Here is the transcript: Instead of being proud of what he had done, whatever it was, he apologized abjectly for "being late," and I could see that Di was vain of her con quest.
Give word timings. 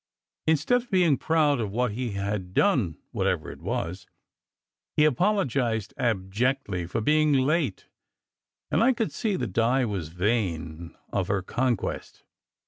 Instead 0.47 0.81
of 0.81 0.89
being 0.89 1.15
proud 1.15 1.59
of 1.59 1.69
what 1.69 1.91
he 1.91 2.13
had 2.13 2.55
done, 2.55 2.97
whatever 3.11 3.51
it 3.51 3.61
was, 3.61 4.07
he 4.97 5.05
apologized 5.05 5.93
abjectly 5.95 6.87
for 6.87 7.01
"being 7.01 7.33
late," 7.33 7.87
and 8.71 8.81
I 8.81 8.93
could 8.93 9.11
see 9.11 9.35
that 9.35 9.53
Di 9.53 9.85
was 9.85 10.09
vain 10.09 10.95
of 11.13 11.27
her 11.27 11.43
con 11.43 11.77
quest. 11.77 12.23